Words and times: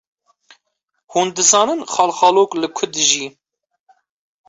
Hûn 1.11 1.27
dizanin 1.35 1.81
xalxalok 1.93 2.51
li 2.61 2.67
ku 2.77 2.85
dijî? 2.93 3.25